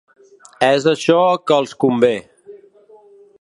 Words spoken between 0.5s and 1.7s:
És això que